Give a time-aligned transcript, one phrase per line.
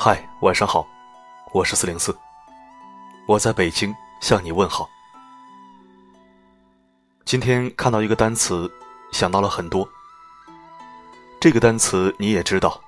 [0.00, 0.86] 嗨，晚上好，
[1.50, 2.16] 我是四零四，
[3.26, 4.88] 我在北京向你问好。
[7.24, 8.70] 今天看到一个单词，
[9.10, 9.86] 想到了很多。
[11.40, 12.80] 这个单词你也知道，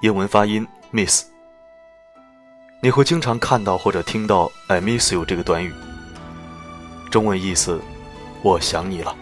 [0.00, 1.24] 英文发音 miss。
[2.82, 5.72] 你会经常看到或者听到 "I miss you" 这个短语，
[7.12, 7.80] 中文意思，
[8.42, 9.16] 我想你了。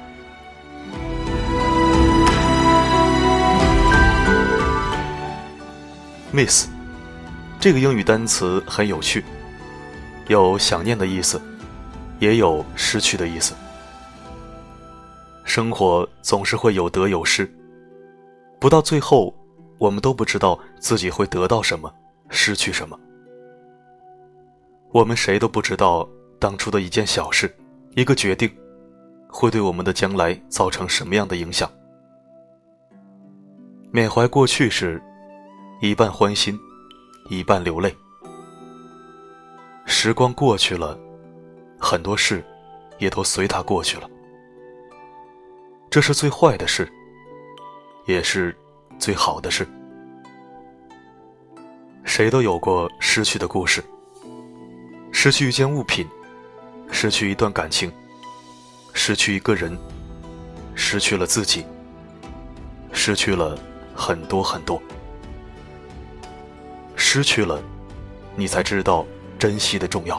[6.33, 6.67] miss
[7.63, 9.25] 这个英语单词很有趣，
[10.27, 11.41] 有想念的意思，
[12.19, 13.55] 也有失去的意思。
[15.45, 17.49] 生活总是会有得有失，
[18.59, 19.33] 不到最后，
[19.79, 21.89] 我们都不知道自己会得到什么，
[22.31, 22.99] 失去什么。
[24.91, 26.09] 我们谁都不知道
[26.41, 27.49] 当初的一件小事，
[27.95, 28.53] 一个决定，
[29.29, 31.71] 会对我们的将来造成什么样的影响。
[33.93, 35.01] 缅怀过去时。
[35.81, 36.57] 一半欢心，
[37.33, 37.97] 一半流泪。
[39.87, 40.99] 时光过去了，
[41.79, 42.45] 很多事
[42.99, 44.11] 也都随它过去了。
[45.89, 46.87] 这是最坏的事，
[48.07, 48.55] 也是
[48.99, 49.67] 最好的事。
[52.05, 53.83] 谁都有过失去的故事：
[55.11, 56.07] 失去一件物品，
[56.91, 57.91] 失去一段感情，
[58.93, 59.75] 失去一个人，
[60.75, 61.65] 失去了自己，
[62.93, 63.59] 失去了
[63.95, 64.79] 很多很多。
[67.15, 67.61] 失去了，
[68.37, 69.05] 你才知道
[69.39, 70.19] 珍惜的重要。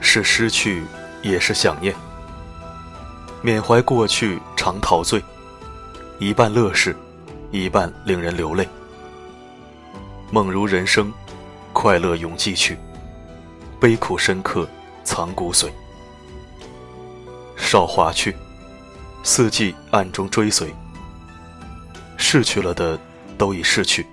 [0.00, 0.82] 是失去，
[1.22, 1.94] 也是想念。
[3.40, 5.22] 缅怀过去，常陶醉，
[6.18, 6.96] 一半乐事，
[7.52, 8.68] 一半令人流泪。
[10.32, 11.12] 梦如人生，
[11.72, 12.76] 快乐永记去，
[13.78, 14.68] 悲苦深刻，
[15.04, 15.68] 藏骨髓。
[17.58, 18.34] 韶华去，
[19.22, 20.74] 四季暗中追随。
[22.16, 22.98] 逝去了的，
[23.36, 24.06] 都已逝去。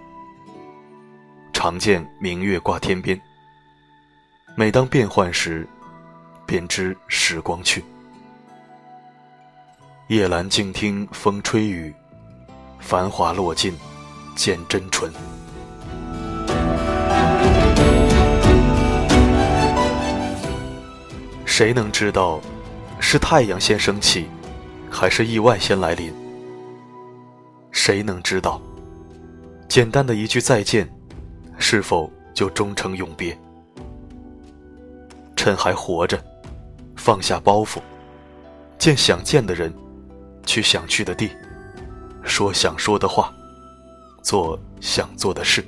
[1.54, 3.20] 常见明月挂天边。
[4.56, 5.68] 每当变幻时，
[6.46, 7.84] 便知时光去。
[10.08, 11.94] 夜阑静听风吹雨，
[12.80, 13.74] 繁华落尽
[14.36, 15.12] 见真纯。
[21.46, 22.42] 谁能知道？
[23.08, 24.26] 是太阳先升起，
[24.90, 26.12] 还是意外先来临？
[27.72, 28.60] 谁能知道？
[29.70, 30.90] 简单的一句再见，
[31.60, 33.38] 是否就终成永别？
[35.36, 36.20] 趁还活着，
[36.96, 37.78] 放下包袱，
[38.80, 39.72] 见想见的人，
[40.44, 41.30] 去想去的地，
[42.24, 43.32] 说想说的话，
[44.24, 45.64] 做想做的事。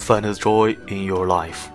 [0.00, 1.68] Find the joy in your life.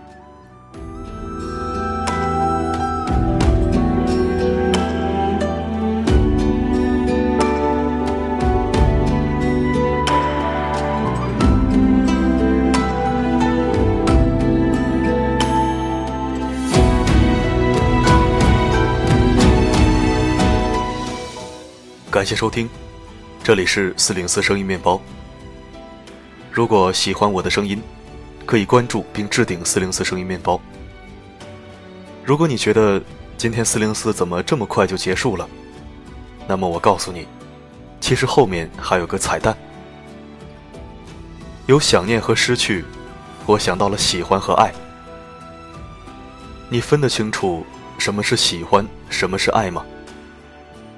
[22.13, 22.69] 感谢收听，
[23.43, 25.01] 这里是四零四声音面包。
[26.51, 27.81] 如果喜欢我的声音，
[28.45, 30.61] 可以关注并置顶四零四声音面包。
[32.23, 33.01] 如果你觉得
[33.35, 35.49] 今天四零四怎么这么快就结束了，
[36.47, 37.25] 那么我告诉你，
[37.99, 39.57] 其实后面还有个彩蛋。
[41.65, 42.85] 有想念和失去，
[43.47, 44.71] 我想到了喜欢和爱。
[46.69, 47.65] 你分得清楚
[47.97, 49.83] 什么是喜欢，什么是爱吗？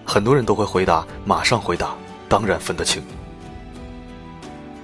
[0.05, 1.95] 很多人都会回答，马上回答，
[2.29, 3.03] 当然分得清。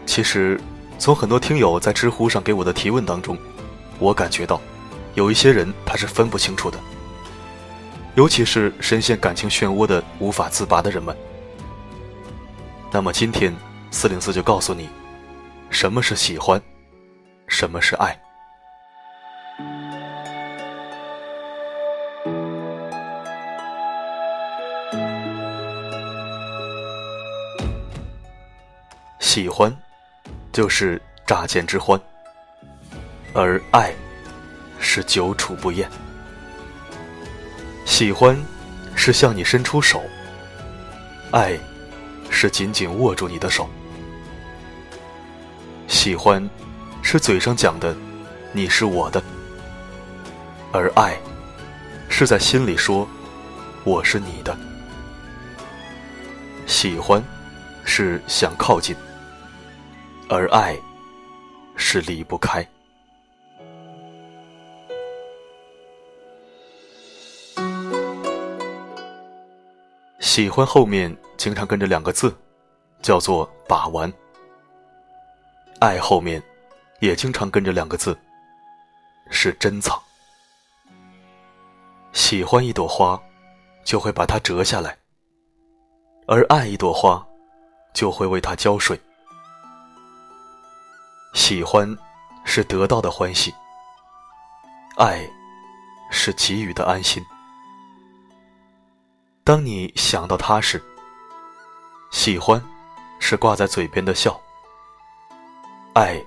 [0.06, 0.60] 其实，
[0.98, 3.38] 从很多听友在知乎上给我的提问当中，
[4.00, 4.60] 我感觉到，
[5.14, 6.78] 有一些人他是分不清楚的。
[8.16, 11.16] 尤其是深陷感情漩涡的无法自拔的人们。
[12.92, 13.56] 那么今天，
[13.90, 14.90] 四零四就告诉你，
[15.70, 16.62] 什么是喜欢，
[17.48, 18.20] 什么是爱。
[29.34, 29.74] 喜欢，
[30.52, 31.98] 就是乍见之欢；
[33.34, 33.94] 而爱，
[34.78, 35.90] 是久处不厌。
[37.86, 38.38] 喜欢，
[38.94, 40.00] 是向你伸出手；
[41.32, 41.58] 爱，
[42.30, 43.70] 是紧紧握住你的手。
[45.88, 46.46] 喜欢，
[47.02, 47.96] 是嘴上讲的
[48.52, 49.24] “你是我的”，
[50.74, 51.18] 而爱，
[52.10, 53.08] 是在心里说
[53.86, 54.54] “我是你的”。
[56.68, 57.24] 喜欢，
[57.86, 58.94] 是想靠近。
[60.34, 60.80] 而爱，
[61.76, 62.66] 是离不开。
[70.22, 72.34] 喜欢后面经常跟着两个字，
[73.02, 74.10] 叫做把玩；
[75.80, 76.42] 爱后面
[77.02, 78.18] 也经常跟着两个字，
[79.30, 80.02] 是珍藏。
[82.14, 83.22] 喜欢一朵花，
[83.84, 84.92] 就会把它折下来；
[86.26, 87.22] 而爱一朵花，
[87.94, 88.98] 就会为它浇水。
[91.34, 91.98] 喜欢
[92.44, 93.54] 是得到的欢喜，
[94.98, 95.26] 爱
[96.12, 97.26] 是给予的安心。
[99.44, 100.82] 当你想到他时，
[102.12, 102.62] 喜欢
[103.20, 104.40] 是挂在嘴边的笑，
[105.94, 106.22] 爱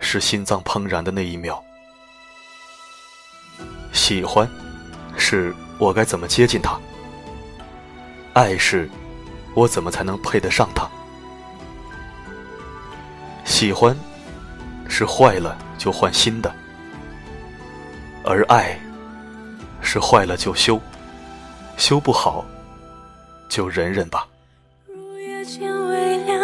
[0.00, 1.62] 是心脏怦然的那一秒。
[3.92, 4.50] 喜欢
[5.16, 6.80] 是我该怎么接近他，
[8.32, 8.88] 爱是
[9.54, 10.88] 我怎么才能配得上他。
[13.44, 13.96] 喜欢
[14.94, 16.52] 是坏了就换新的，
[18.22, 18.78] 而爱
[19.80, 20.78] 是坏了就修。
[21.78, 22.44] 修不好，
[23.48, 24.28] 就忍忍吧。
[24.86, 26.38] 如夜间微凉，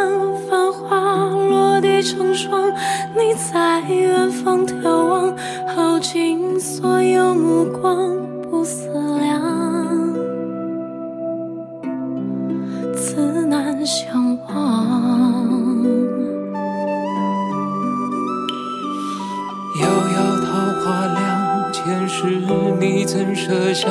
[0.49, 2.73] 繁花落地成霜。
[3.15, 5.37] 你在远方眺望，
[5.69, 8.17] 耗尽所有目光，
[8.51, 9.38] 不思量，
[22.20, 22.25] 是，
[22.81, 23.87] 你怎舍下？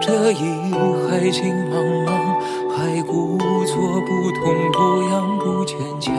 [0.00, 1.76] 这一海情茫
[2.06, 2.08] 茫，
[2.74, 6.14] 还故作不痛不痒不坚强，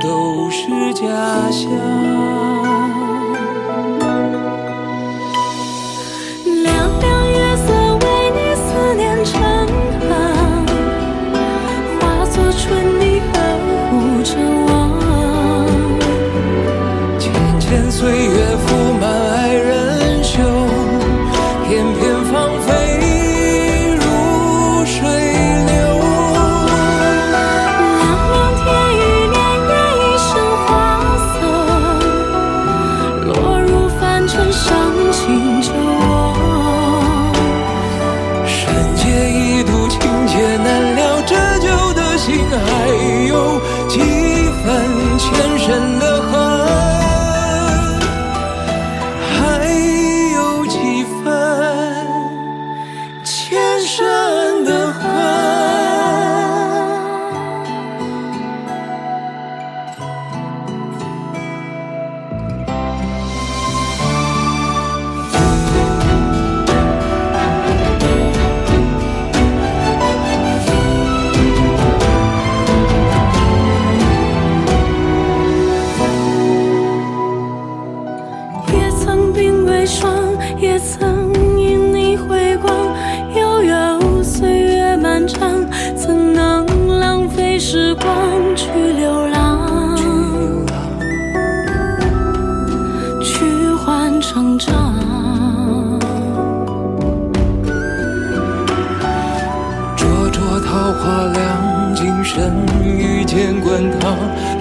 [0.00, 2.59] 都是假象。
[45.20, 45.99] 前人。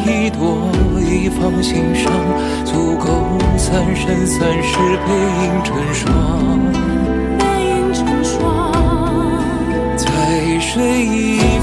[0.09, 2.11] 一朵一放心上，
[2.66, 3.06] 足够
[3.57, 5.13] 三生三世背
[5.44, 6.59] 影成双。
[7.37, 8.71] 背影成双，
[9.95, 11.58] 在水一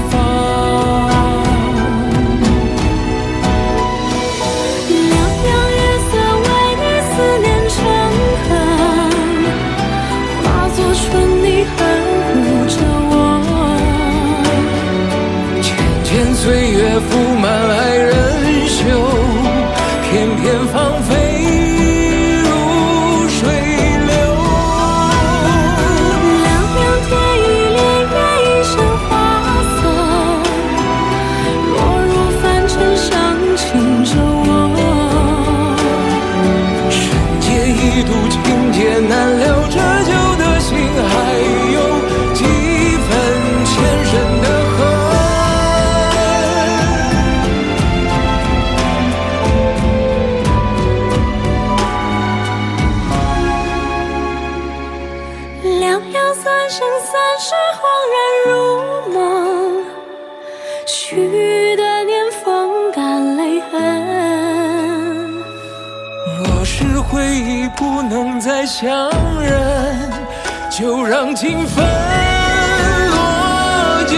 [57.39, 58.17] 是恍然
[58.47, 59.85] 如梦
[60.87, 63.77] 许的年风干泪痕。
[66.43, 70.09] 若是回忆不能再相认
[70.71, 71.85] 就让情分
[73.11, 74.17] 落九